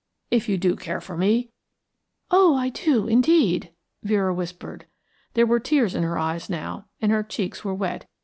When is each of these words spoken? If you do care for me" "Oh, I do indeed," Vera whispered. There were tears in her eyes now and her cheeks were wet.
If 0.31 0.49
you 0.49 0.57
do 0.57 0.75
care 0.75 0.99
for 0.99 1.15
me" 1.15 1.51
"Oh, 2.31 2.55
I 2.55 2.69
do 2.69 3.07
indeed," 3.07 3.71
Vera 4.01 4.33
whispered. 4.33 4.87
There 5.35 5.45
were 5.45 5.59
tears 5.59 5.93
in 5.93 6.01
her 6.01 6.17
eyes 6.17 6.49
now 6.49 6.87
and 6.99 7.11
her 7.11 7.21
cheeks 7.21 7.63
were 7.63 7.75
wet. 7.75 8.09